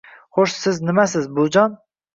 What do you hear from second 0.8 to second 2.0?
nimasiz, buvijon!